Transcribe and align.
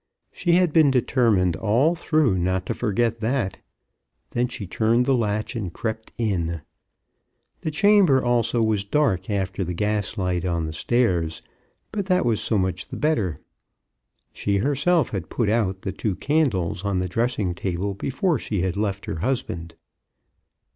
She 0.31 0.53
had 0.53 0.73
been 0.73 0.89
determined 0.89 1.55
all 1.55 1.93
through 1.93 2.39
not 2.39 2.65
to 2.65 2.73
forget 2.73 3.19
that. 3.19 3.59
Then 4.31 4.47
she 4.47 4.65
turned 4.65 5.05
the 5.05 5.13
latch 5.13 5.55
and 5.55 5.71
crept 5.71 6.11
in. 6.17 6.63
The 7.59 7.69
chamber 7.69 8.25
also 8.25 8.63
was 8.63 8.83
dark 8.83 9.29
after 9.29 9.63
the 9.63 9.75
gaslight 9.75 10.43
on 10.43 10.65
the 10.65 10.73
stairs, 10.73 11.43
but 11.91 12.07
that 12.07 12.25
was 12.25 12.41
so 12.41 12.57
much 12.57 12.87
the 12.87 12.97
better. 12.97 13.41
She 14.33 14.57
herself 14.57 15.11
had 15.11 15.29
put 15.29 15.49
out 15.49 15.83
the 15.83 15.91
two 15.91 16.15
candles 16.15 16.83
on 16.83 16.97
the 16.97 17.07
dressing 17.07 17.53
table 17.53 17.93
before 17.93 18.39
she 18.39 18.61
had 18.63 18.75
left 18.75 19.05
her 19.05 19.19
husband. 19.19 19.75